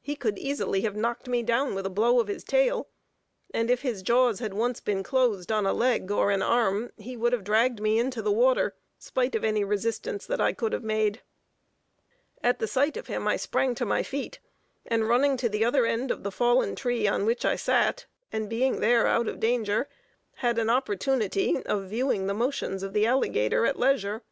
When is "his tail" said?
2.28-2.88